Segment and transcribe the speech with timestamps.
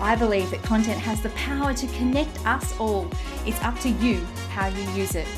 [0.00, 3.08] I believe that content has the power to connect us all.
[3.46, 5.28] It's up to you how you use it.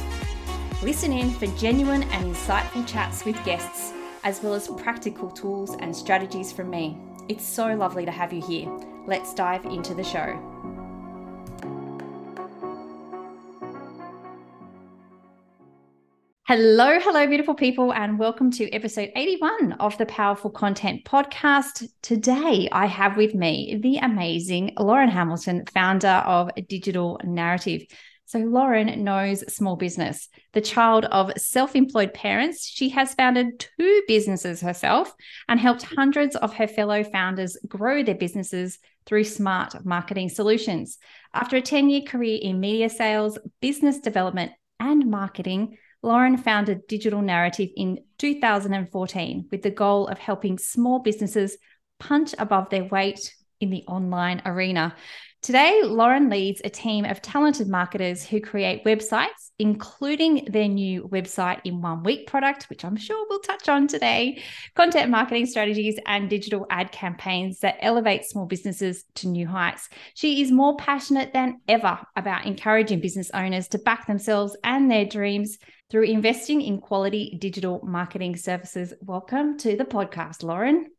[0.83, 3.93] Listen in for genuine and insightful chats with guests,
[4.25, 6.99] as well as practical tools and strategies from me.
[7.29, 8.71] It's so lovely to have you here.
[9.07, 10.76] Let's dive into the show.
[16.49, 21.89] Hello, hello, beautiful people, and welcome to episode 81 of the Powerful Content Podcast.
[22.03, 27.83] Today, I have with me the amazing Lauren Hamilton, founder of Digital Narrative.
[28.27, 30.29] So, Lauren knows small business.
[30.53, 35.13] The child of self employed parents, she has founded two businesses herself
[35.49, 40.99] and helped hundreds of her fellow founders grow their businesses through smart marketing solutions.
[41.35, 47.23] After a 10 year career in media sales, business development, and marketing, Lauren founded Digital
[47.23, 51.57] Narrative in 2014 with the goal of helping small businesses
[51.99, 54.95] punch above their weight in the online arena.
[55.43, 61.61] Today, Lauren leads a team of talented marketers who create websites, including their new website
[61.63, 64.43] in one week product, which I'm sure we'll touch on today,
[64.75, 69.89] content marketing strategies, and digital ad campaigns that elevate small businesses to new heights.
[70.15, 75.05] She is more passionate than ever about encouraging business owners to back themselves and their
[75.05, 75.59] dreams
[75.91, 78.93] through investing in quality digital marketing services.
[79.01, 80.91] Welcome to the podcast, Lauren.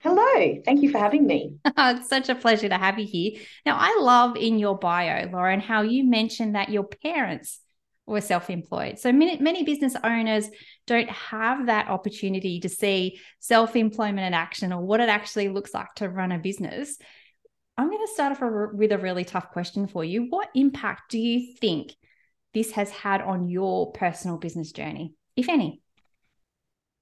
[0.00, 1.56] Hello, thank you for having me.
[1.64, 3.40] it's such a pleasure to have you here.
[3.66, 7.60] Now, I love in your bio, Lauren, how you mentioned that your parents
[8.06, 8.98] were self employed.
[8.98, 10.48] So many, many business owners
[10.86, 15.74] don't have that opportunity to see self employment in action or what it actually looks
[15.74, 16.98] like to run a business.
[17.76, 20.26] I'm going to start off with a really tough question for you.
[20.28, 21.94] What impact do you think
[22.54, 25.82] this has had on your personal business journey, if any?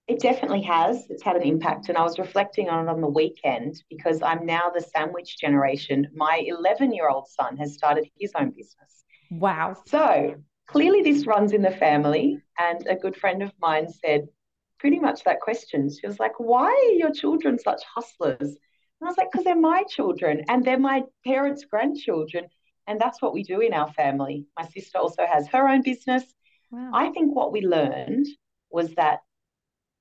[0.08, 1.06] It definitely has.
[1.10, 1.88] It's had an impact.
[1.88, 6.08] And I was reflecting on it on the weekend because I'm now the sandwich generation.
[6.14, 9.04] My 11 year old son has started his own business.
[9.30, 9.76] Wow.
[9.86, 10.34] So
[10.66, 12.38] clearly, this runs in the family.
[12.58, 14.26] And a good friend of mine said
[14.80, 15.88] pretty much that question.
[15.88, 18.40] She was like, Why are your children such hustlers?
[18.40, 22.46] And I was like, Because they're my children and they're my parents' grandchildren.
[22.86, 24.46] And that's what we do in our family.
[24.58, 26.24] My sister also has her own business.
[26.70, 26.90] Wow.
[26.92, 28.26] I think what we learned
[28.70, 29.20] was that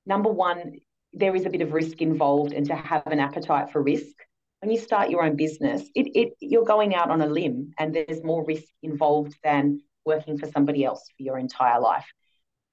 [0.06, 0.80] number one,
[1.12, 4.14] there is a bit of risk involved and to have an appetite for risk.
[4.60, 7.94] When you start your own business, it, it you're going out on a limb and
[7.94, 12.06] there's more risk involved than working for somebody else for your entire life,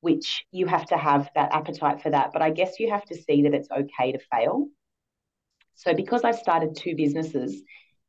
[0.02, 2.32] which you have to have that appetite for that.
[2.32, 4.68] But I guess you have to see that it's okay to fail.
[5.76, 7.62] So because I've started two businesses,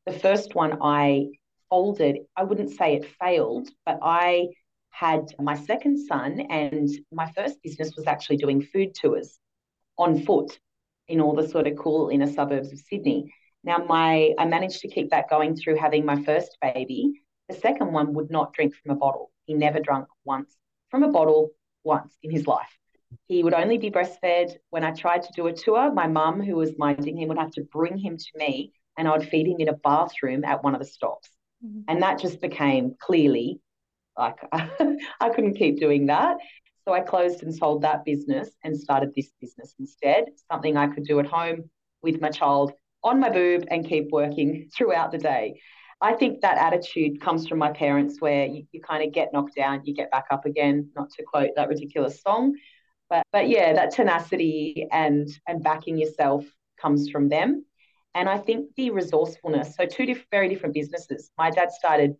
[0.06, 1.28] the first one I
[1.70, 4.48] folded, I wouldn't say it failed, but I
[4.90, 9.38] had my second son, and my first business was actually doing food tours
[9.96, 10.58] on foot
[11.08, 13.32] in all the sort of cool inner suburbs of Sydney.
[13.64, 17.12] Now, my I managed to keep that going through having my first baby.
[17.48, 19.30] The second one would not drink from a bottle.
[19.44, 20.56] He never drank once
[20.90, 21.50] from a bottle
[21.84, 22.76] once in his life.
[23.26, 24.56] He would only be breastfed.
[24.70, 27.52] When I tried to do a tour, my mum, who was minding him, would have
[27.52, 30.74] to bring him to me and I would feed him in a bathroom at one
[30.74, 31.30] of the stops.
[31.64, 31.80] Mm-hmm.
[31.88, 33.60] And that just became clearly
[34.16, 36.36] like I couldn't keep doing that.
[36.84, 41.04] So I closed and sold that business and started this business instead, something I could
[41.04, 41.70] do at home
[42.02, 42.72] with my child
[43.02, 45.60] on my boob and keep working throughout the day.
[46.02, 49.54] I think that attitude comes from my parents where you, you kind of get knocked
[49.54, 52.54] down, you get back up again, not to quote that ridiculous song.
[53.10, 56.44] But but yeah, that tenacity and and backing yourself
[56.80, 57.66] comes from them.
[58.14, 59.76] And I think the resourcefulness.
[59.76, 61.30] So two diff- very different businesses.
[61.38, 62.16] My dad started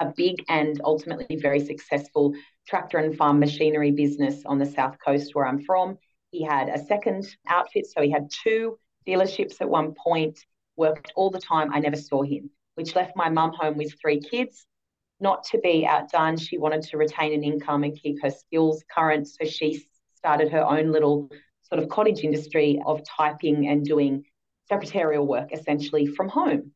[0.00, 2.34] a big and ultimately very successful
[2.66, 5.98] tractor and farm machinery business on the south coast where I'm from.
[6.30, 10.38] He had a second outfit, so he had two dealerships at one point,
[10.76, 11.72] worked all the time.
[11.72, 14.66] I never saw him, which left my mum home with three kids.
[15.18, 19.28] Not to be outdone, she wanted to retain an income and keep her skills current.
[19.28, 21.30] So she started her own little
[21.62, 24.24] sort of cottage industry of typing and doing
[24.68, 26.72] secretarial work essentially from home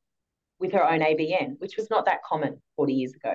[0.58, 3.34] with her own ABN, which was not that common 40 years ago.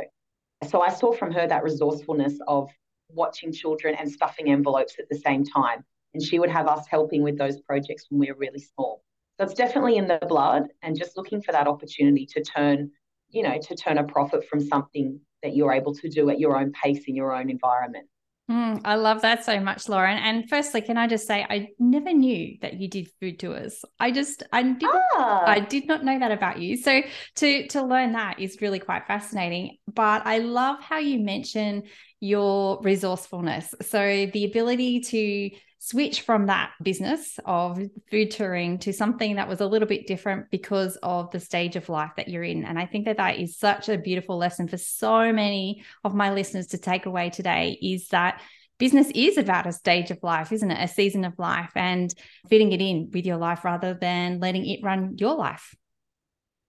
[0.69, 2.69] So I saw from her that resourcefulness of
[3.09, 5.83] watching children and stuffing envelopes at the same time.
[6.13, 9.03] And she would have us helping with those projects when we were really small.
[9.37, 12.91] So it's definitely in the blood and just looking for that opportunity to turn
[13.35, 16.57] you know, to turn a profit from something that you're able to do at your
[16.57, 18.07] own pace in your own environment.
[18.49, 20.19] Mm, I love that so much, Lauren.
[20.19, 23.83] And firstly, can I just say I never knew that you did food tours.
[23.99, 25.43] I just I did ah.
[25.47, 26.77] I did not know that about you.
[26.77, 27.01] So
[27.37, 29.77] to to learn that is really quite fascinating.
[29.91, 31.83] But I love how you mention
[32.25, 33.75] your resourcefulness.
[33.81, 37.79] So the ability to switch from that business of
[38.09, 41.87] food touring to something that was a little bit different because of the stage of
[41.87, 42.65] life that you're in.
[42.65, 46.33] And I think that that is such a beautiful lesson for so many of my
[46.33, 48.41] listeners to take away today is that
[48.79, 50.83] business is about a stage of life, isn't it?
[50.83, 52.11] A season of life and
[52.49, 55.75] fitting it in with your life rather than letting it run your life.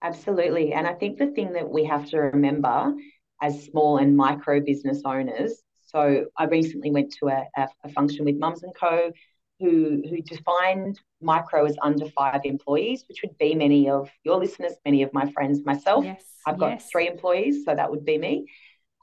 [0.03, 0.73] Absolutely.
[0.73, 2.93] And I think the thing that we have to remember
[3.41, 8.25] as small and micro business owners so I recently went to a, a, a function
[8.25, 9.11] with Mums and Co.
[9.59, 14.73] Who, who defined micro as under five employees, which would be many of your listeners,
[14.85, 16.05] many of my friends, myself.
[16.05, 16.89] Yes, I've got yes.
[16.91, 18.45] three employees, so that would be me.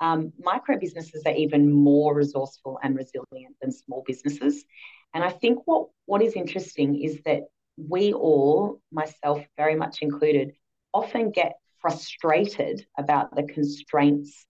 [0.01, 4.65] Um, micro businesses are even more resourceful and resilient than small businesses.
[5.13, 7.41] And I think what, what is interesting is that
[7.77, 10.53] we all, myself very much included,
[10.93, 11.55] often get
[11.85, 14.47] frustrated about the constraints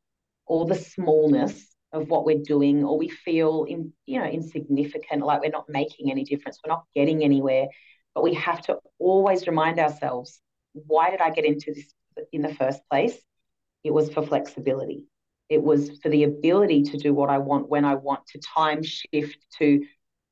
[0.46, 5.40] or the smallness of what we're doing or we feel in, you know insignificant like
[5.40, 7.66] we're not making any difference we're not getting anywhere
[8.14, 10.40] but we have to always remind ourselves
[10.72, 11.92] why did i get into this
[12.32, 13.16] in the first place?
[13.82, 15.04] It was for flexibility.
[15.48, 18.82] It was for the ability to do what i want when i want to time
[18.82, 19.84] shift to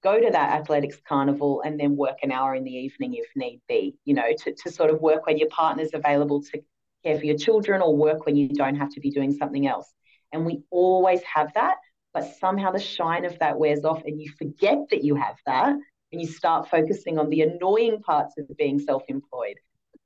[0.02, 3.60] go to that athletics carnival and then work an hour in the evening if need
[3.68, 6.62] be you know to, to sort of work when your partner's available to
[7.04, 9.92] care for your children or work when you don't have to be doing something else
[10.32, 11.76] and we always have that,
[12.12, 15.68] but somehow the shine of that wears off and you forget that you have that
[15.68, 19.56] and you start focusing on the annoying parts of being self employed.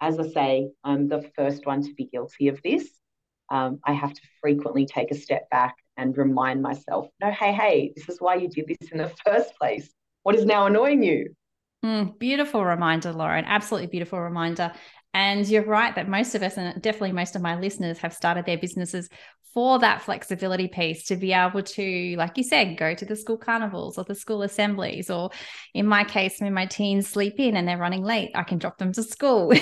[0.00, 2.88] As I say, I'm the first one to be guilty of this.
[3.48, 7.92] Um, I have to frequently take a step back and remind myself, no, hey, hey,
[7.96, 9.88] this is why you did this in the first place.
[10.24, 11.34] What is now annoying you?
[11.84, 13.44] Mm, beautiful reminder, Lauren.
[13.44, 14.72] Absolutely beautiful reminder.
[15.16, 18.44] And you're right that most of us, and definitely most of my listeners, have started
[18.44, 19.08] their businesses
[19.54, 23.38] for that flexibility piece to be able to, like you said, go to the school
[23.38, 25.30] carnivals or the school assemblies, or
[25.72, 28.76] in my case, when my teens sleep in and they're running late, I can drop
[28.76, 29.54] them to school.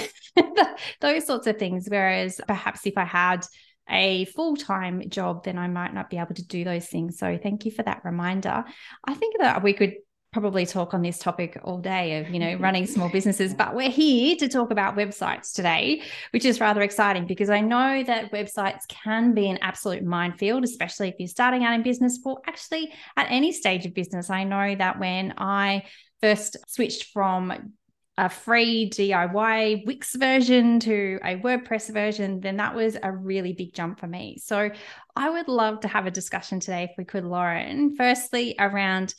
[1.00, 1.86] Those sorts of things.
[1.88, 3.46] Whereas perhaps if I had
[3.88, 7.16] a full time job, then I might not be able to do those things.
[7.20, 8.64] So thank you for that reminder.
[9.04, 9.94] I think that we could
[10.34, 13.88] probably talk on this topic all day of you know running small businesses but we're
[13.88, 16.02] here to talk about websites today
[16.32, 21.08] which is rather exciting because i know that websites can be an absolute minefield especially
[21.08, 24.75] if you're starting out in business or actually at any stage of business i know
[24.75, 25.84] that when i
[26.20, 27.72] first switched from
[28.16, 33.75] a free DIY Wix version to a WordPress version, then that was a really big
[33.75, 34.38] jump for me.
[34.40, 34.70] So
[35.16, 39.16] I would love to have a discussion today, if we could, Lauren, firstly around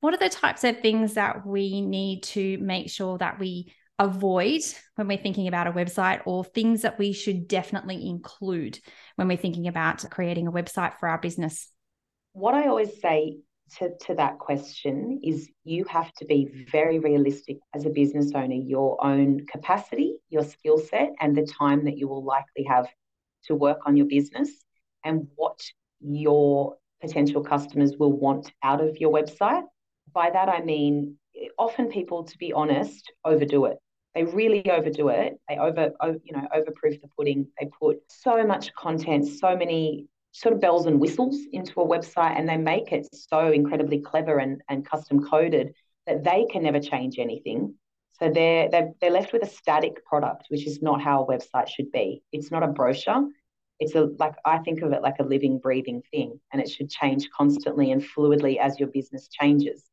[0.00, 4.60] what are the types of things that we need to make sure that we avoid
[4.96, 8.78] when we're thinking about a website or things that we should definitely include
[9.16, 11.68] when we're thinking about creating a website for our business?
[12.32, 13.38] What I always say
[13.78, 18.54] to, to that question is you have to be very realistic as a business owner,
[18.54, 22.86] your own capacity, your skill set, and the time that you will likely have
[23.44, 24.50] to work on your business
[25.04, 25.58] and what
[26.00, 29.64] your potential customers will want out of your website
[30.12, 31.18] by that I mean
[31.58, 33.78] often people, to be honest, overdo it.
[34.14, 35.38] They really overdo it.
[35.48, 35.92] They over,
[36.24, 37.48] you know, overproof the pudding.
[37.60, 42.38] They put so much content, so many sort of bells and whistles into a website,
[42.38, 45.74] and they make it so incredibly clever and, and custom coded
[46.06, 47.74] that they can never change anything.
[48.12, 51.68] So they're, they're they're left with a static product, which is not how a website
[51.68, 52.22] should be.
[52.32, 53.28] It's not a brochure.
[53.78, 56.88] It's a like I think of it like a living, breathing thing, and it should
[56.88, 59.84] change constantly and fluidly as your business changes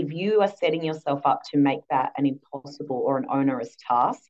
[0.00, 4.22] if you are setting yourself up to make that an impossible or an onerous task,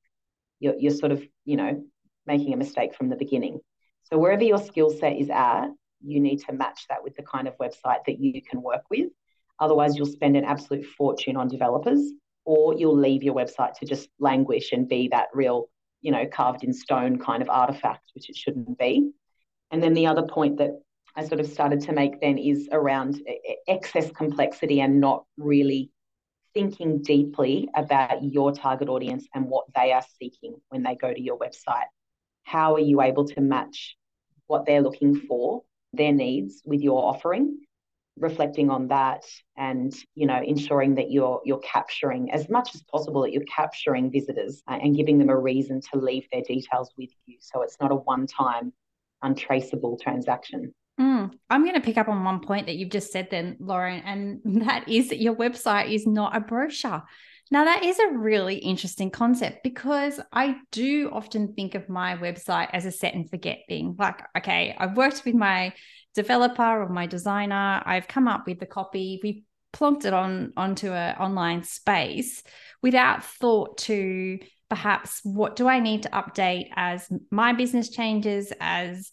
[0.60, 1.84] you're, you're sort of, you know,
[2.26, 3.60] making a mistake from the beginning.
[4.04, 5.68] So wherever your skill set is at,
[6.02, 9.10] you need to match that with the kind of website that you can work with.
[9.58, 12.00] Otherwise, you'll spend an absolute fortune on developers,
[12.44, 15.68] or you'll leave your website to just languish and be that real,
[16.02, 19.10] you know, carved in stone kind of artifact, which it shouldn't be.
[19.70, 20.80] And then the other point that
[21.16, 23.22] I sort of started to make then is around
[23.66, 25.90] excess complexity and not really
[26.52, 31.20] thinking deeply about your target audience and what they are seeking when they go to
[31.20, 31.86] your website.
[32.44, 33.96] How are you able to match
[34.46, 37.58] what they're looking for, their needs, with your offering?
[38.18, 39.24] reflecting on that
[39.56, 44.10] and you know ensuring that you're you're capturing as much as possible that you're capturing
[44.10, 47.76] visitors uh, and giving them a reason to leave their details with you so it's
[47.78, 48.72] not a one time
[49.22, 53.28] untraceable transaction mm, i'm going to pick up on one point that you've just said
[53.30, 57.02] then lauren and that is that your website is not a brochure.
[57.48, 62.70] Now, that is a really interesting concept because I do often think of my website
[62.72, 63.94] as a set and forget thing.
[63.96, 65.72] Like, okay, I've worked with my
[66.14, 70.90] developer or my designer, I've come up with the copy, we've plonked it on onto
[70.90, 72.42] an online space
[72.82, 74.38] without thought to
[74.68, 79.12] perhaps what do I need to update as my business changes, as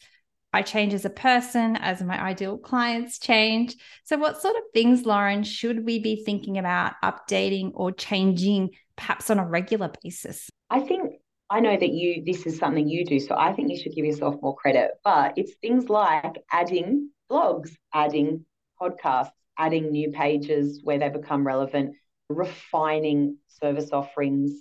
[0.53, 3.75] I change as a person, as my ideal clients change.
[4.03, 9.29] So, what sort of things, Lauren, should we be thinking about updating or changing perhaps
[9.29, 10.49] on a regular basis?
[10.69, 11.13] I think
[11.49, 14.05] I know that you this is something you do, so I think you should give
[14.05, 14.91] yourself more credit.
[15.03, 18.45] But it's things like adding blogs, adding
[18.79, 21.95] podcasts, adding new pages where they become relevant,
[22.29, 24.51] refining service offerings,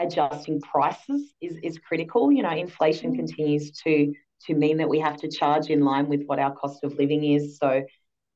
[0.00, 2.30] adjusting prices is, is critical.
[2.32, 3.26] You know, inflation mm-hmm.
[3.26, 4.12] continues to
[4.46, 7.24] to mean that we have to charge in line with what our cost of living
[7.24, 7.58] is.
[7.58, 7.82] So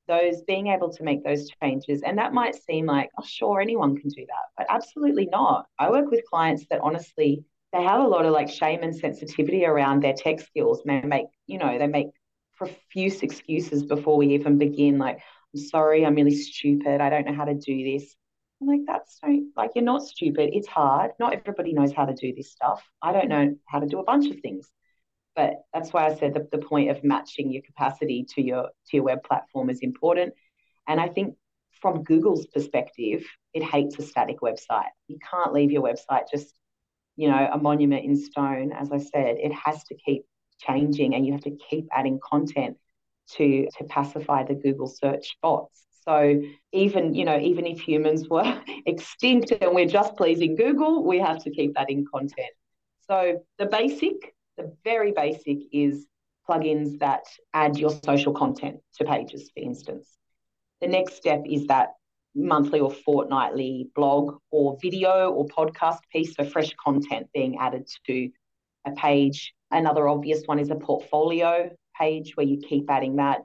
[0.09, 3.97] those being able to make those changes, and that might seem like, oh, sure, anyone
[3.97, 5.66] can do that, but absolutely not.
[5.78, 9.64] I work with clients that honestly they have a lot of like shame and sensitivity
[9.64, 10.82] around their tech skills.
[10.85, 12.09] They make, you know, they make
[12.54, 14.99] profuse excuses before we even begin.
[14.99, 15.21] Like,
[15.54, 17.00] I'm sorry, I'm really stupid.
[17.00, 18.14] I don't know how to do this.
[18.61, 20.50] I'm like, that's so, like, you're not stupid.
[20.52, 21.12] It's hard.
[21.18, 22.82] Not everybody knows how to do this stuff.
[23.00, 24.71] I don't know how to do a bunch of things.
[25.34, 28.96] But that's why I said the, the point of matching your capacity to your to
[28.96, 30.34] your web platform is important.
[30.86, 31.36] And I think
[31.80, 33.24] from Google's perspective,
[33.54, 34.90] it hates a static website.
[35.08, 36.54] You can't leave your website just,
[37.16, 38.72] you know, a monument in stone.
[38.72, 40.24] As I said, it has to keep
[40.58, 42.76] changing and you have to keep adding content
[43.36, 45.84] to to pacify the Google search bots.
[46.04, 51.18] So even, you know, even if humans were extinct and we're just pleasing Google, we
[51.20, 52.50] have to keep that in content.
[53.08, 56.06] So the basic the very basic is
[56.49, 60.16] plugins that add your social content to pages, for instance.
[60.80, 61.90] The next step is that
[62.35, 68.30] monthly or fortnightly blog or video or podcast piece for fresh content being added to
[68.87, 69.52] a page.
[69.71, 73.42] Another obvious one is a portfolio page where you keep adding that.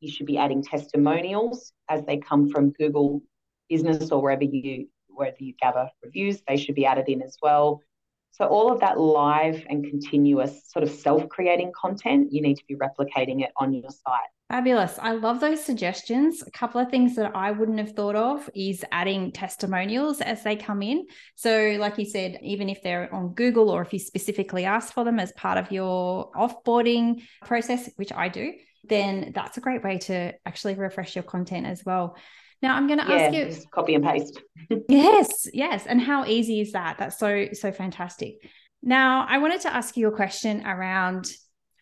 [0.00, 3.22] You should be adding testimonials as they come from Google
[3.68, 6.40] Business or wherever you wherever you gather reviews.
[6.46, 7.82] They should be added in as well.
[8.30, 12.64] So, all of that live and continuous sort of self creating content, you need to
[12.68, 14.30] be replicating it on your site.
[14.48, 14.98] Fabulous.
[14.98, 16.42] I love those suggestions.
[16.42, 20.56] A couple of things that I wouldn't have thought of is adding testimonials as they
[20.56, 21.06] come in.
[21.34, 25.04] So, like you said, even if they're on Google or if you specifically ask for
[25.04, 28.52] them as part of your offboarding process, which I do,
[28.84, 32.16] then that's a great way to actually refresh your content as well.
[32.62, 34.40] Now I'm going to yeah, ask you just copy and paste.
[34.88, 35.86] yes, yes.
[35.86, 36.98] And how easy is that?
[36.98, 38.36] That's so, so fantastic.
[38.82, 41.30] Now I wanted to ask you a question around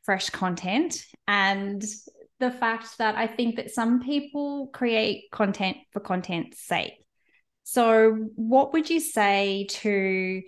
[0.05, 1.83] fresh content and
[2.39, 6.95] the fact that I think that some people create content for content's sake.
[7.65, 10.43] So, what would you say to,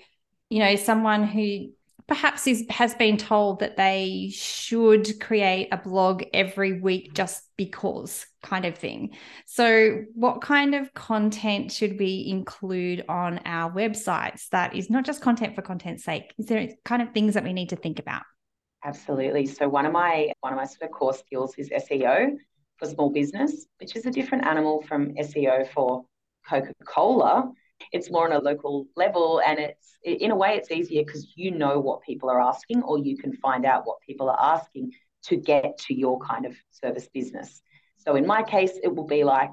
[0.50, 1.70] you know, someone who
[2.08, 8.26] perhaps is has been told that they should create a blog every week just because
[8.42, 9.10] kind of thing.
[9.46, 15.20] So what kind of content should we include on our websites that is not just
[15.20, 16.32] content for content's sake?
[16.38, 18.22] Is there kind of things that we need to think about?
[18.84, 19.46] Absolutely.
[19.46, 22.36] So one of my one of my sort of core skills is SEO
[22.78, 26.04] for small business, which is a different animal from SEO for
[26.48, 27.52] Coca-Cola
[27.92, 31.50] it's more on a local level and it's in a way it's easier because you
[31.50, 34.92] know what people are asking or you can find out what people are asking
[35.24, 37.62] to get to your kind of service business.
[37.96, 39.50] So in my case it will be like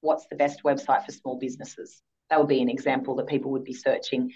[0.00, 2.02] what's the best website for small businesses?
[2.30, 4.32] That would be an example that people would be searching.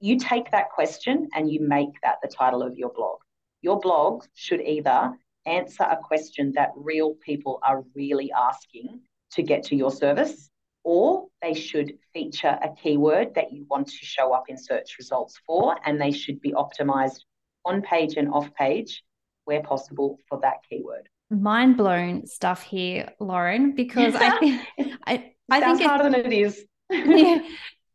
[0.00, 3.18] You take that question and you make that the title of your blog.
[3.62, 5.12] Your blog should either
[5.46, 9.00] answer a question that real people are really asking
[9.32, 10.50] to get to your service
[10.88, 15.38] or they should feature a keyword that you want to show up in search results
[15.46, 17.20] for, and they should be optimized
[17.66, 19.02] on page and off page
[19.44, 21.06] where possible for that keyword.
[21.28, 24.62] Mind blown stuff here, Lauren, because I think
[25.06, 26.64] I, I think harder than it is.
[26.90, 27.42] yeah,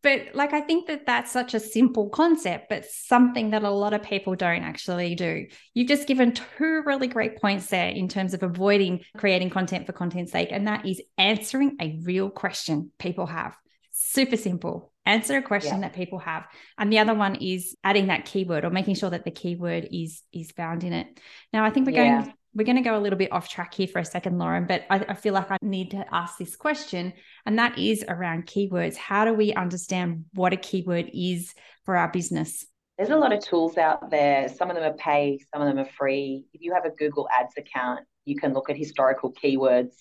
[0.04, 3.94] but like i think that that's such a simple concept but something that a lot
[3.94, 5.48] of people don't actually do.
[5.74, 9.94] You've just given two really great points there in terms of avoiding creating content for
[9.94, 13.56] content's sake and that is answering a real question people have.
[13.92, 14.92] Super simple.
[15.06, 15.82] Answer a question yeah.
[15.82, 16.46] that people have.
[16.78, 20.22] And the other one is adding that keyword or making sure that the keyword is
[20.32, 21.20] is found in it.
[21.52, 22.22] Now i think we're yeah.
[22.22, 24.66] going we're going to go a little bit off track here for a second, Lauren,
[24.66, 27.14] but I, I, feel like I need to ask this question,
[27.46, 28.96] and that is around keywords.
[28.96, 31.54] How do we understand what a keyword is
[31.86, 32.66] for our business?
[32.98, 34.48] There's a lot of tools out there.
[34.50, 36.46] Some of them are paid, some of them are free.
[36.54, 39.94] If you have a Google Ads account, you can look at historical keywords.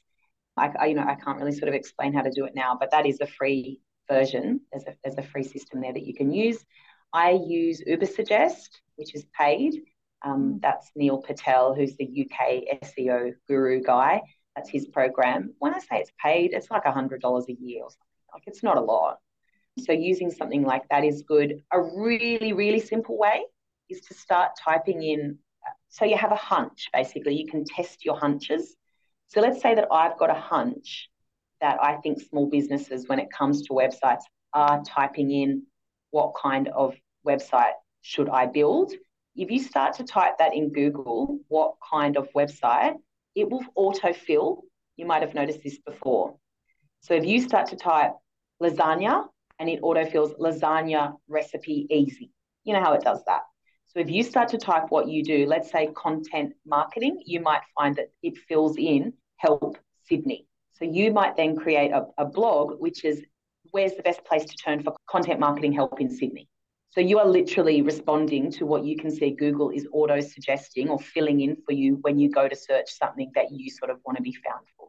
[0.56, 2.76] I, I you know, I can't really sort of explain how to do it now,
[2.78, 3.80] but that is a free
[4.10, 4.60] version.
[4.70, 6.58] There's a, there's a free system there that you can use.
[7.14, 9.82] I use Ubersuggest, which is paid.
[10.24, 10.60] Um, mm.
[10.60, 14.22] that's Neil Patel, who's the UK SEO guru guy.
[14.56, 15.54] That's his program.
[15.58, 18.06] When I say it's paid, it's like $100 a year or something.
[18.32, 19.18] Like it's not a lot.
[19.78, 21.62] So using something like that is good.
[21.72, 23.42] A really, really simple way
[23.88, 25.38] is to start typing in.
[25.88, 27.34] So you have a hunch, basically.
[27.36, 28.76] You can test your hunches.
[29.28, 31.08] So let's say that I've got a hunch
[31.62, 35.62] that I think small businesses, when it comes to websites, are typing in
[36.10, 36.94] what kind of
[37.26, 38.92] website should I build?
[39.34, 42.94] If you start to type that in Google, what kind of website,
[43.34, 44.58] it will autofill.
[44.96, 46.36] You might have noticed this before.
[47.00, 48.12] So if you start to type
[48.62, 49.26] lasagna
[49.58, 52.30] and it autofills lasagna recipe easy,
[52.64, 53.42] you know how it does that.
[53.88, 57.62] So if you start to type what you do, let's say content marketing, you might
[57.76, 60.46] find that it fills in help Sydney.
[60.72, 63.22] So you might then create a, a blog, which is
[63.70, 66.48] where's the best place to turn for content marketing help in Sydney.
[66.92, 70.98] So you are literally responding to what you can see Google is auto suggesting or
[70.98, 74.18] filling in for you when you go to search something that you sort of want
[74.18, 74.88] to be found for.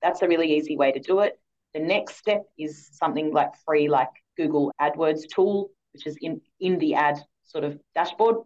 [0.00, 1.38] That's a really easy way to do it.
[1.74, 6.78] The next step is something like free, like Google AdWords tool, which is in, in
[6.78, 8.36] the ad sort of dashboard.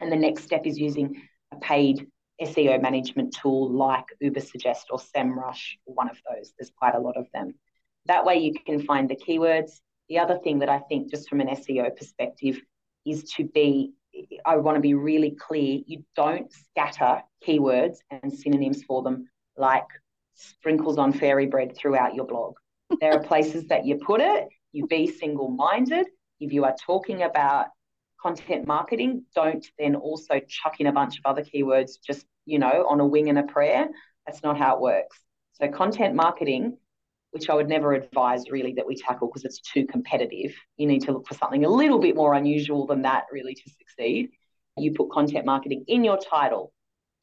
[0.00, 1.20] And the next step is using
[1.52, 2.06] a paid
[2.40, 6.54] SEO management tool like Ubersuggest or SEMrush, one of those.
[6.58, 7.56] There's quite a lot of them.
[8.06, 11.40] That way you can find the keywords, the other thing that I think, just from
[11.40, 12.60] an SEO perspective,
[13.06, 13.92] is to be
[14.46, 19.86] I want to be really clear you don't scatter keywords and synonyms for them like
[20.34, 22.54] sprinkles on fairy bread throughout your blog.
[23.00, 26.06] there are places that you put it, you be single minded.
[26.40, 27.66] If you are talking about
[28.20, 32.86] content marketing, don't then also chuck in a bunch of other keywords just, you know,
[32.88, 33.88] on a wing and a prayer.
[34.26, 35.18] That's not how it works.
[35.52, 36.78] So, content marketing
[37.34, 40.54] which I would never advise really that we tackle because it's too competitive.
[40.76, 43.70] You need to look for something a little bit more unusual than that really to
[43.70, 44.30] succeed.
[44.76, 46.72] You put content marketing in your title,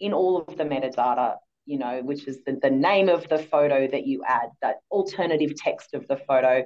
[0.01, 3.87] in all of the metadata, you know, which is the, the name of the photo
[3.87, 6.65] that you add, that alternative text of the photo,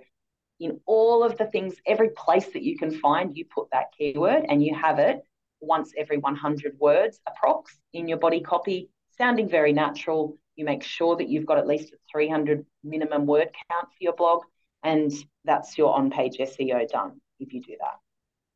[0.60, 4.46] in all of the things, every place that you can find, you put that keyword
[4.50, 5.22] and you have it
[5.62, 11.16] once every 100 words approx in your body copy, sounding very natural, you make sure
[11.18, 14.44] that you've got at least a 300 minimum word count for your blog,
[14.84, 15.12] and
[15.44, 18.00] that's your on page SEO done if you do that.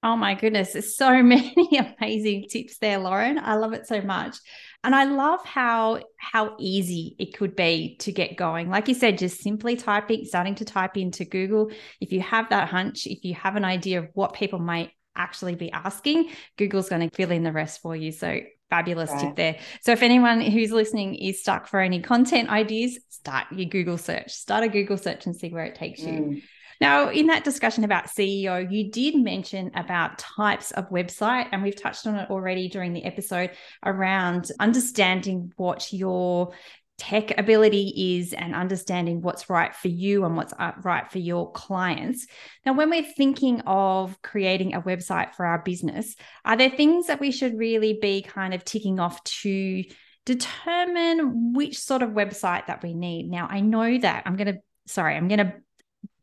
[0.02, 3.38] Oh my goodness, there's so many amazing tips there, Lauren.
[3.38, 4.38] I love it so much.
[4.84, 8.70] And I love how how easy it could be to get going.
[8.70, 11.72] Like you said, just simply typing, starting to type into Google.
[12.00, 15.56] If you have that hunch, if you have an idea of what people might actually
[15.56, 18.14] be asking, Google's going to fill in the rest for you.
[18.14, 19.22] So Fabulous right.
[19.22, 19.58] tip there.
[19.82, 24.32] So, if anyone who's listening is stuck for any content ideas, start your Google search.
[24.32, 26.14] Start a Google search and see where it takes you.
[26.14, 26.42] Mm.
[26.82, 31.76] Now, in that discussion about SEO, you did mention about types of website, and we've
[31.76, 33.52] touched on it already during the episode
[33.86, 36.54] around understanding what your
[37.00, 41.52] tech ability is and understanding what's right for you and what's uh, right for your
[41.54, 42.28] clients.
[42.66, 47.20] Now, when we're thinking of creating a website for our business, are there things that
[47.20, 49.84] we should really be kind of ticking off to
[50.26, 53.30] determine which sort of website that we need?
[53.30, 55.54] Now, I know that I'm going to, sorry, I'm going to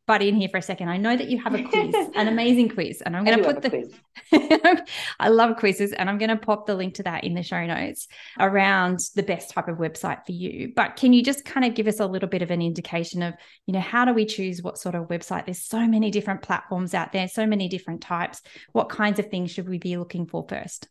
[0.07, 0.89] butt in here for a second.
[0.89, 3.63] I know that you have a quiz, an amazing quiz, and I'm going to put
[3.63, 4.85] the.
[5.21, 7.65] I love quizzes, and I'm going to pop the link to that in the show
[7.67, 8.07] notes
[8.39, 10.73] around the best type of website for you.
[10.75, 13.35] But can you just kind of give us a little bit of an indication of,
[13.67, 15.47] you know, how do we choose what sort of website?
[15.47, 18.43] There's so many different platforms out there, so many different types.
[18.73, 20.89] What kinds of things should we be looking for first?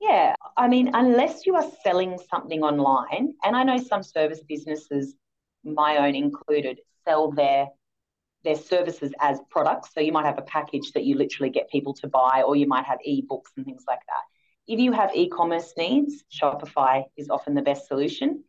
[0.00, 5.14] Yeah, I mean, unless you are selling something online, and I know some service businesses,
[5.64, 7.68] my own included, sell their
[8.46, 9.90] their services as products.
[9.92, 12.66] So you might have a package that you literally get people to buy, or you
[12.66, 14.24] might have ebooks and things like that.
[14.66, 18.44] If you have e-commerce needs, Shopify is often the best solution.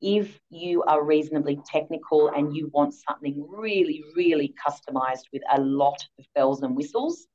[0.00, 5.98] If you are reasonably technical and you want something really, really customized with a lot
[6.18, 7.26] of bells and whistles,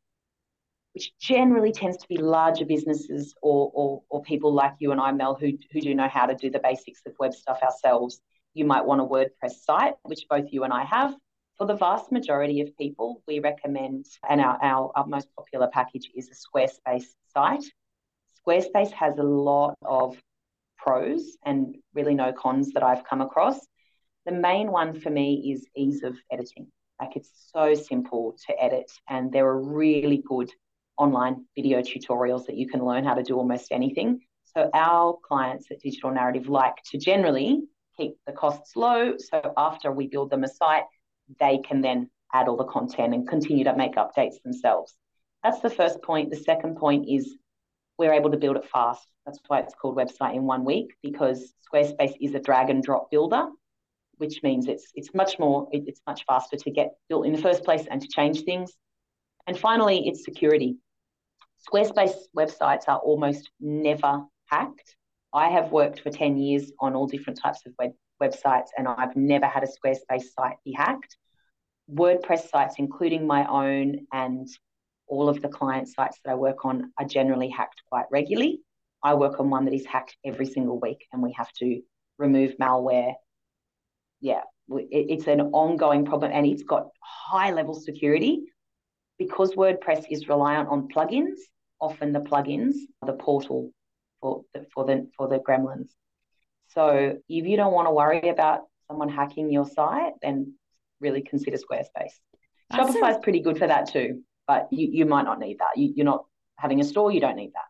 [0.94, 5.12] which generally tends to be larger businesses or, or, or people like you and I,
[5.12, 8.22] Mel, who, who do know how to do the basics of web stuff ourselves,
[8.54, 11.14] you might want a WordPress site, which both you and I have.
[11.58, 16.12] For the vast majority of people, we recommend, and our, our, our most popular package
[16.14, 17.64] is a Squarespace site.
[18.46, 20.18] Squarespace has a lot of
[20.78, 23.58] pros and really no cons that I've come across.
[24.26, 26.68] The main one for me is ease of editing.
[27.00, 30.52] Like it's so simple to edit, and there are really good
[30.98, 34.20] online video tutorials that you can learn how to do almost anything.
[34.56, 37.64] So our clients at Digital Narrative like to generally
[37.98, 39.16] keep the costs low.
[39.18, 40.84] So after we build them a site,
[41.40, 44.96] they can then add all the content and continue to make updates themselves.
[45.44, 46.32] That's the first point.
[46.32, 47.38] The second point is
[47.98, 49.08] we're able to build it fast.
[49.26, 53.10] That's why it's called website in one week because Squarespace is a drag and drop
[53.10, 53.48] builder,
[54.18, 57.64] which means it's it's much more it's much faster to get built in the first
[57.64, 58.74] place and to change things.
[59.48, 60.78] And finally, it's security.
[61.68, 64.96] Squarespace websites are almost never hacked.
[65.34, 69.16] I have worked for 10 years on all different types of web, websites and I've
[69.16, 71.18] never had a Squarespace site be hacked.
[71.92, 74.48] WordPress sites, including my own and
[75.08, 78.62] all of the client sites that I work on, are generally hacked quite regularly.
[79.04, 81.82] I work on one that is hacked every single week and we have to
[82.18, 83.14] remove malware.
[84.20, 88.44] Yeah, it's an ongoing problem and it's got high level security
[89.20, 91.38] because WordPress is reliant on plugins.
[91.80, 93.70] Often the plugins, are the portal
[94.22, 95.90] for the, for the for the gremlins.
[96.68, 100.54] So if you don't want to worry about someone hacking your site, then
[101.00, 102.14] really consider Squarespace.
[102.74, 105.78] Shopify is pretty good for that too, but you, you might not need that.
[105.78, 106.26] You, you're not
[106.58, 107.66] having a store, you don't need that.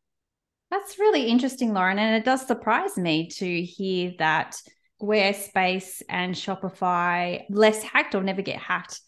[0.72, 2.00] That's really interesting, Lauren.
[2.00, 4.60] And it does surprise me to hear that
[5.02, 9.02] Squarespace and Shopify less hacked or never get hacked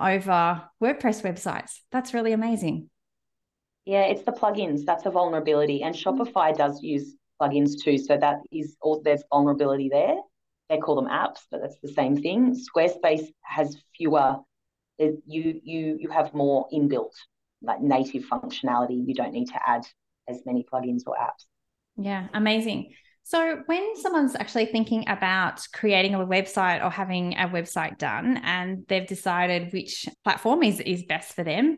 [0.00, 1.78] over WordPress websites.
[1.92, 2.90] That's really amazing.
[3.84, 4.84] Yeah, it's the plugins.
[4.84, 5.82] That's a vulnerability.
[5.82, 6.02] And mm.
[6.02, 7.98] Shopify does use plugins too.
[7.98, 10.16] So that is all there's vulnerability there.
[10.68, 12.56] They call them apps, but that's the same thing.
[12.56, 14.38] Squarespace has fewer
[14.98, 17.12] you you you have more inbuilt
[17.62, 19.06] like native functionality.
[19.06, 19.82] You don't need to add
[20.28, 21.44] as many plugins or apps.
[21.96, 22.92] Yeah, amazing.
[23.22, 28.84] So, when someone's actually thinking about creating a website or having a website done and
[28.86, 31.76] they've decided which platform is, is best for them,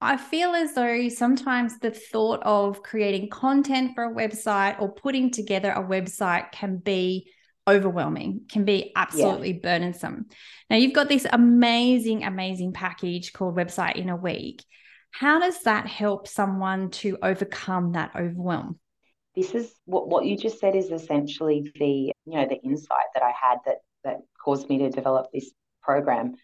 [0.00, 5.30] I feel as though sometimes the thought of creating content for a website or putting
[5.30, 7.30] together a website can be
[7.66, 9.60] overwhelming, can be absolutely yeah.
[9.62, 10.26] burdensome.
[10.68, 14.62] Now, you've got this amazing, amazing package called Website in a Week.
[15.10, 18.78] How does that help someone to overcome that overwhelm?
[19.34, 23.22] This is what, what you just said is essentially the, you know, the insight that
[23.22, 25.50] I had that that caused me to develop this
[25.82, 26.34] program.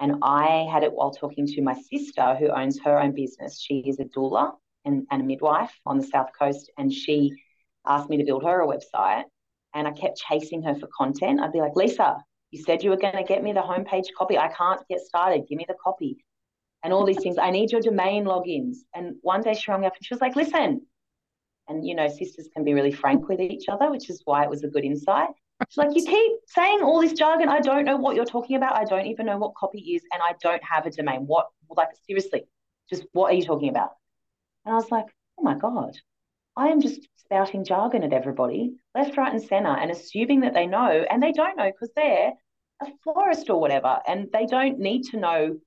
[0.00, 3.60] And I had it while talking to my sister, who owns her own business.
[3.60, 4.52] She is a doula
[4.84, 6.70] and, and a midwife on the South Coast.
[6.78, 7.32] And she
[7.86, 9.24] asked me to build her a website.
[9.74, 11.40] And I kept chasing her for content.
[11.40, 12.16] I'd be like, Lisa,
[12.50, 14.38] you said you were going to get me the homepage copy.
[14.38, 15.46] I can't get started.
[15.48, 16.24] Give me the copy.
[16.82, 17.36] And all these things.
[17.38, 18.76] I need your domain logins.
[18.94, 20.86] And one day she rang me up and she was like, listen.
[21.68, 24.48] And, you know, sisters can be really frank with each other, which is why it
[24.48, 25.28] was a good insight.
[25.66, 27.48] She's like, you keep saying all this jargon.
[27.48, 28.76] I don't know what you're talking about.
[28.76, 31.26] I don't even know what copy is, and I don't have a domain.
[31.26, 32.44] What, like, seriously,
[32.88, 33.90] just what are you talking about?
[34.64, 35.06] And I was like,
[35.38, 35.96] oh my God,
[36.56, 40.66] I am just spouting jargon at everybody, left, right, and center, and assuming that they
[40.66, 42.32] know, and they don't know because they're
[42.80, 45.58] a florist or whatever, and they don't need to know,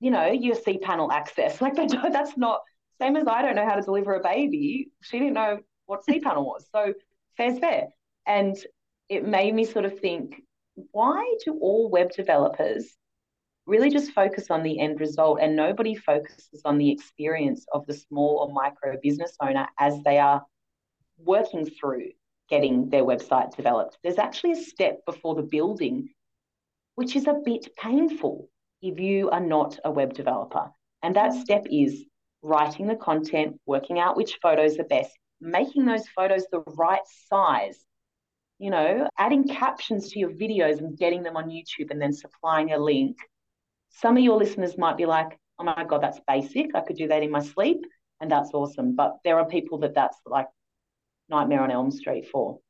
[0.00, 1.60] you know, your cPanel access.
[1.60, 2.60] Like, they don't, that's not,
[3.00, 4.90] same as I don't know how to deliver a baby.
[5.00, 6.66] She didn't know what cPanel was.
[6.72, 6.92] So,
[7.36, 7.88] fair's fair.
[8.26, 8.56] And
[9.08, 10.42] it made me sort of think
[10.92, 12.96] why do all web developers
[13.66, 17.94] really just focus on the end result and nobody focuses on the experience of the
[17.94, 20.44] small or micro business owner as they are
[21.18, 22.10] working through
[22.48, 23.98] getting their website developed?
[24.02, 26.08] There's actually a step before the building,
[26.96, 28.48] which is a bit painful
[28.80, 30.70] if you are not a web developer.
[31.02, 32.04] And that step is
[32.42, 37.84] writing the content, working out which photos are best, making those photos the right size
[38.62, 42.72] you know, adding captions to your videos and getting them on YouTube and then supplying
[42.72, 43.16] a link.
[43.90, 46.72] Some of your listeners might be like, oh my God, that's basic.
[46.72, 47.84] I could do that in my sleep.
[48.20, 48.94] And that's awesome.
[48.94, 50.46] But there are people that that's like
[51.28, 52.60] Nightmare on Elm Street for.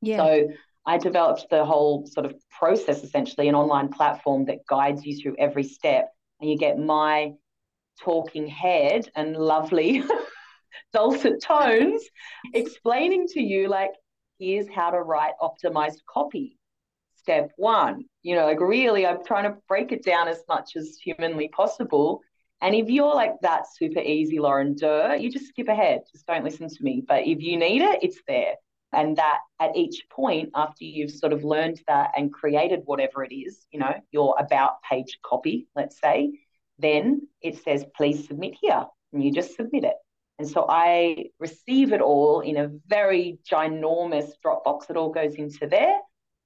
[0.00, 0.18] Yeah.
[0.18, 0.48] So
[0.86, 5.34] I developed the whole sort of process, essentially, an online platform that guides you through
[5.40, 6.12] every step.
[6.40, 7.32] And you get my
[8.00, 10.04] talking head and lovely
[10.92, 12.04] dulcet tones
[12.54, 13.90] explaining to you, like,
[14.38, 16.58] here's how to write optimized copy.
[17.16, 20.98] Step one, you know, like really, I'm trying to break it down as much as
[21.02, 22.20] humanly possible.
[22.60, 26.02] And if you're like that super easy, Lauren Durr, you just skip ahead.
[26.12, 27.02] Just don't listen to me.
[27.06, 28.54] But if you need it, it's there.
[28.92, 33.34] And that at each point, after you've sort of learned that and created whatever it
[33.34, 36.38] is, you know, your about page copy, let's say,
[36.78, 38.84] then it says, please submit here.
[39.12, 39.94] And you just submit it.
[40.38, 44.90] And so I receive it all in a very ginormous Dropbox.
[44.90, 45.96] It all goes into there.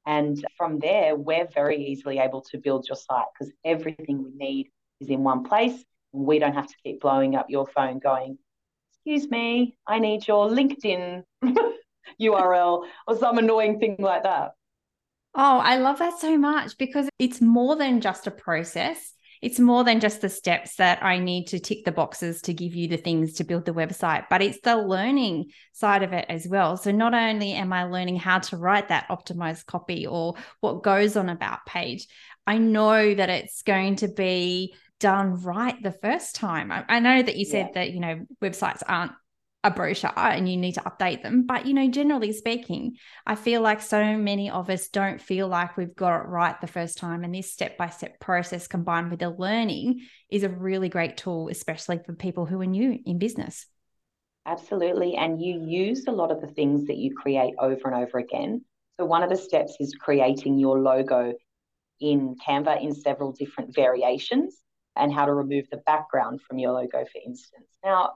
[0.06, 4.70] And from there, we're very easily able to build your site because everything we need
[5.00, 5.84] is in one place.
[6.12, 8.38] We don't have to keep blowing up your phone going,
[8.92, 11.22] excuse me, I need your LinkedIn
[12.20, 14.52] URL or some annoying thing like that.
[15.34, 19.14] Oh, I love that so much because it's more than just a process.
[19.42, 22.74] It's more than just the steps that I need to tick the boxes to give
[22.74, 26.46] you the things to build the website, but it's the learning side of it as
[26.46, 26.76] well.
[26.76, 31.16] So not only am I learning how to write that optimized copy or what goes
[31.16, 32.06] on about page,
[32.46, 36.72] I know that it's going to be done right the first time.
[36.72, 37.72] I, I know that you said yeah.
[37.74, 39.12] that, you know, websites aren't
[39.68, 41.46] a brochure and you need to update them.
[41.46, 45.76] But, you know, generally speaking, I feel like so many of us don't feel like
[45.76, 47.24] we've got it right the first time.
[47.24, 51.48] And this step by step process combined with the learning is a really great tool,
[51.48, 53.66] especially for people who are new in business.
[54.46, 55.16] Absolutely.
[55.16, 58.64] And you use a lot of the things that you create over and over again.
[58.98, 61.34] So, one of the steps is creating your logo
[62.00, 64.56] in Canva in several different variations
[64.96, 67.66] and how to remove the background from your logo, for instance.
[67.84, 68.14] Now,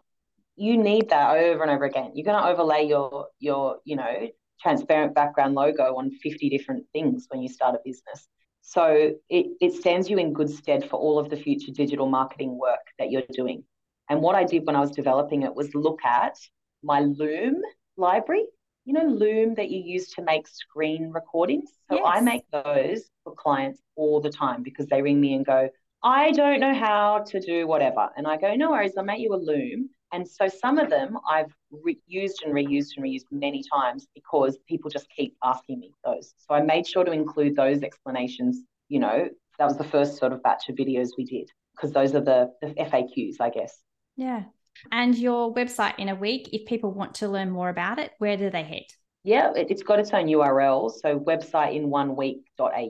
[0.57, 2.12] you need that over and over again.
[2.15, 4.29] You're going to overlay your your you know
[4.61, 8.29] transparent background logo on 50 different things when you start a business.
[8.61, 12.57] So it, it stands you in good stead for all of the future digital marketing
[12.59, 13.65] work that you're doing.
[14.09, 16.37] And what I did when I was developing it was look at
[16.83, 17.61] my Loom
[17.97, 18.45] library.
[18.85, 21.71] You know, Loom that you use to make screen recordings.
[21.91, 22.05] So yes.
[22.07, 25.69] I make those for clients all the time because they ring me and go,
[26.03, 28.11] I don't know how to do whatever.
[28.17, 31.18] And I go, no worries, I'll make you a Loom and so some of them
[31.29, 35.92] I've re- used and reused and reused many times because people just keep asking me
[36.05, 36.35] those.
[36.37, 38.62] So I made sure to include those explanations.
[38.88, 42.14] You know, that was the first sort of batch of videos we did because those
[42.14, 43.79] are the, the FAQs, I guess.
[44.16, 44.44] Yeah.
[44.90, 48.37] And your website in a week, if people want to learn more about it, where
[48.37, 48.85] do they head?
[49.25, 50.90] Yeah, it, has got its own URL.
[50.90, 52.88] So website in one week.au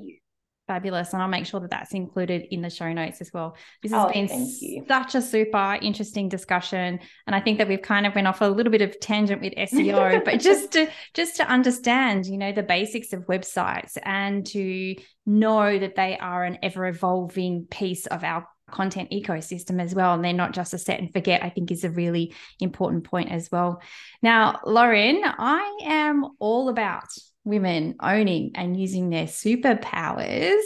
[0.72, 1.12] fabulous.
[1.12, 3.56] And I'll make sure that that's included in the show notes as well.
[3.82, 6.98] This has oh, been such a super interesting discussion.
[7.26, 9.52] And I think that we've kind of went off a little bit of tangent with
[9.54, 14.96] SEO, but just to just to understand, you know, the basics of websites and to
[15.26, 20.14] know that they are an ever evolving piece of our content ecosystem as well.
[20.14, 23.30] And they're not just a set and forget, I think is a really important point
[23.30, 23.82] as well.
[24.22, 27.08] Now, Lauren, I am all about
[27.44, 30.62] women owning and using their superpowers.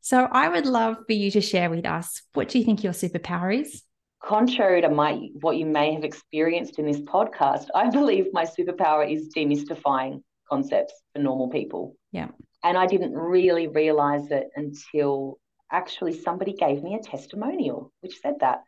[0.00, 2.92] So I would love for you to share with us what do you think your
[2.92, 3.82] superpower is?
[4.22, 9.10] Contrary to my what you may have experienced in this podcast, I believe my superpower
[9.10, 11.96] is demystifying concepts for normal people.
[12.12, 12.28] Yeah.
[12.64, 15.38] And I didn't really realize it until
[15.70, 18.62] actually somebody gave me a testimonial which said that.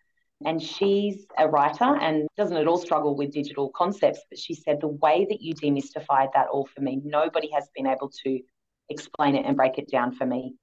[0.45, 4.21] And she's a writer and doesn't at all struggle with digital concepts.
[4.31, 7.87] But she said the way that you demystified that all for me, nobody has been
[7.87, 8.41] able to
[8.89, 10.55] explain it and break it down for me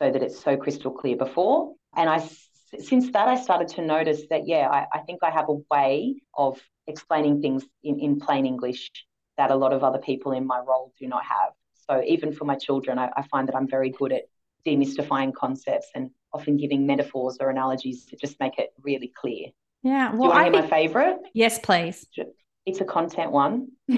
[0.00, 1.74] so that it's so crystal clear before.
[1.96, 2.26] And I,
[2.78, 6.16] since that, I started to notice that, yeah, I, I think I have a way
[6.36, 8.90] of explaining things in, in plain English
[9.36, 11.50] that a lot of other people in my role do not have.
[11.88, 14.22] So even for my children, I, I find that I'm very good at
[14.66, 19.46] demystifying concepts and often giving metaphors or analogies to just make it really clear.
[19.82, 20.10] Yeah.
[20.10, 21.16] Well, Do you want I to hear my favorite?
[21.32, 22.06] Yes, please.
[22.66, 23.68] It's a content one.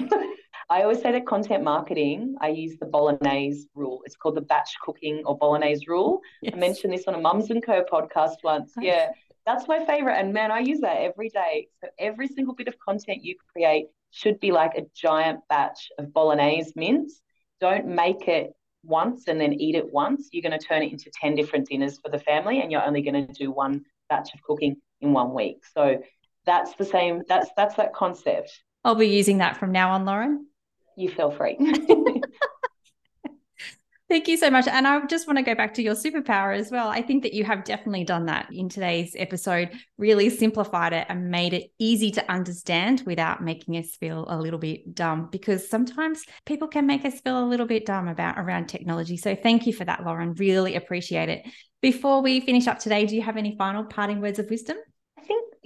[0.69, 4.01] I always say that content marketing, I use the bolognese rule.
[4.05, 6.19] It's called the batch cooking or bolognese rule.
[6.41, 6.53] Yes.
[6.55, 8.73] I mentioned this on a Mums and Co podcast once.
[8.81, 9.11] Yeah,
[9.45, 10.15] that's my favorite.
[10.15, 11.69] And man, I use that every day.
[11.81, 16.11] So every single bit of content you create should be like a giant batch of
[16.11, 17.21] bolognese mince.
[17.61, 18.51] Don't make it
[18.87, 21.99] once and then eat it once, you're going to turn it into 10 different dinners
[21.99, 25.33] for the family and you're only going to do one batch of cooking in one
[25.33, 25.63] week.
[25.75, 26.01] So
[26.45, 28.51] that's the same, that's that's that concept.
[28.83, 30.47] I'll be using that from now on, Lauren.
[30.95, 31.57] You feel free.
[34.09, 34.67] Thank you so much.
[34.67, 36.87] And I just want to go back to your superpower as well.
[36.87, 41.29] I think that you have definitely done that in today's episode, really simplified it and
[41.29, 46.23] made it easy to understand without making us feel a little bit dumb because sometimes
[46.45, 49.17] people can make us feel a little bit dumb about around technology.
[49.17, 50.35] So thank you for that, Lauren.
[50.35, 51.45] Really appreciate it.
[51.81, 54.77] Before we finish up today, do you have any final parting words of wisdom?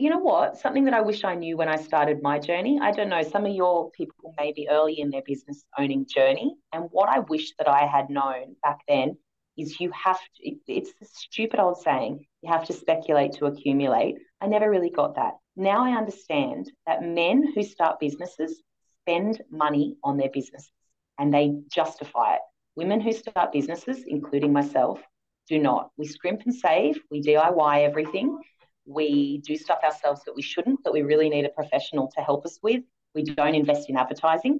[0.01, 0.57] You know what?
[0.57, 2.79] Something that I wish I knew when I started my journey.
[2.81, 6.55] I don't know, some of your people may be early in their business owning journey.
[6.73, 9.15] And what I wish that I had known back then
[9.59, 14.15] is you have to, it's a stupid old saying, you have to speculate to accumulate.
[14.41, 15.33] I never really got that.
[15.55, 18.63] Now I understand that men who start businesses
[19.03, 20.71] spend money on their businesses
[21.19, 22.41] and they justify it.
[22.75, 24.99] Women who start businesses, including myself,
[25.47, 25.91] do not.
[25.97, 28.39] We scrimp and save, we DIY everything,
[28.85, 32.45] We do stuff ourselves that we shouldn't, that we really need a professional to help
[32.45, 32.81] us with.
[33.13, 34.59] We don't invest in advertising.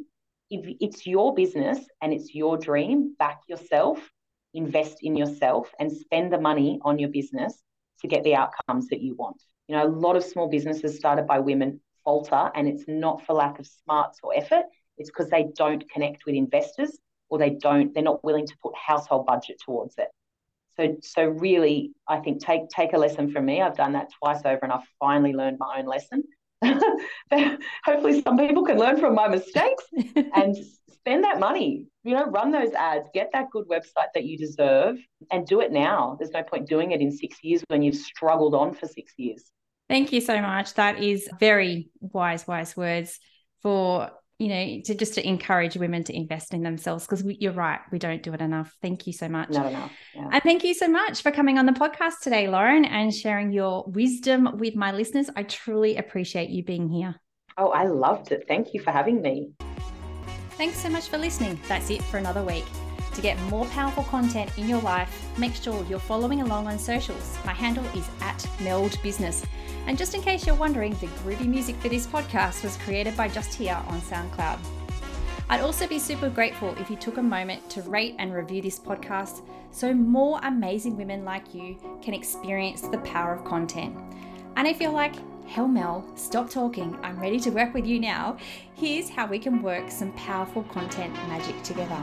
[0.50, 4.00] If it's your business and it's your dream, back yourself,
[4.54, 7.64] invest in yourself, and spend the money on your business
[8.02, 9.42] to get the outcomes that you want.
[9.68, 13.34] You know, a lot of small businesses started by women falter, and it's not for
[13.34, 14.66] lack of smarts or effort.
[14.98, 16.98] It's because they don't connect with investors
[17.30, 20.10] or they don't, they're not willing to put household budget towards it.
[20.82, 23.62] So, so really, I think take take a lesson from me.
[23.62, 26.24] I've done that twice over, and I've finally learned my own lesson.
[27.86, 29.84] Hopefully, some people can learn from my mistakes
[30.34, 30.56] and
[30.92, 31.86] spend that money.
[32.04, 34.98] You know, run those ads, get that good website that you deserve,
[35.32, 36.16] and do it now.
[36.18, 39.52] There's no point doing it in six years when you've struggled on for six years.
[39.88, 40.74] Thank you so much.
[40.76, 43.20] That is very wise, wise words
[43.62, 44.10] for
[44.42, 48.00] you know to just to encourage women to invest in themselves because you're right we
[48.00, 48.76] don't do it enough.
[48.82, 49.50] Thank you so much.
[49.50, 50.30] Not enough yeah.
[50.32, 53.84] and thank you so much for coming on the podcast today lauren and sharing your
[53.88, 55.30] wisdom with my listeners.
[55.36, 57.16] I truly appreciate you being here.
[57.58, 58.46] Oh i loved it.
[58.48, 59.52] Thank you for having me.
[60.58, 61.60] Thanks so much for listening.
[61.68, 62.66] That's it for another week.
[63.14, 67.38] To get more powerful content in your life, make sure you're following along on socials.
[67.46, 69.46] My handle is at Meld Business.
[69.88, 73.28] And just in case you're wondering, the groovy music for this podcast was created by
[73.28, 74.60] Just Here on SoundCloud.
[75.50, 78.80] I'd also be super grateful if you took a moment to rate and review this
[78.80, 79.42] podcast
[79.72, 83.98] so more amazing women like you can experience the power of content.
[84.56, 85.16] And if you're like,
[85.48, 88.38] hell Mel, stop talking, I'm ready to work with you now,
[88.76, 92.02] here's how we can work some powerful content magic together.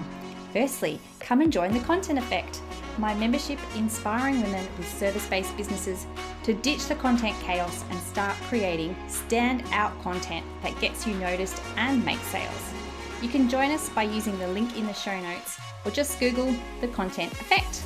[0.53, 2.63] Firstly, come and join the Content Effect,
[2.97, 6.07] my membership inspiring women with service based businesses
[6.43, 12.05] to ditch the content chaos and start creating stand-out content that gets you noticed and
[12.05, 12.73] makes sales.
[13.21, 16.55] You can join us by using the link in the show notes or just Google
[16.81, 17.83] the Content Effect.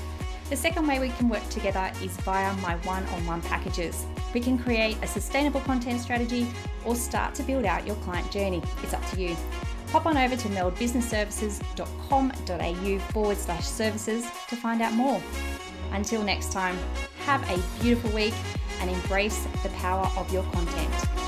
[0.48, 4.06] The second way we can work together is via my one on one packages.
[4.34, 6.46] We can create a sustainable content strategy
[6.84, 8.62] or start to build out your client journey.
[8.82, 9.36] It's up to you
[9.92, 15.20] pop on over to meldbusinessservices.com.au forward slash services to find out more.
[15.92, 16.78] Until next time,
[17.26, 18.32] have a beautiful week
[18.80, 21.21] and embrace the power of your content.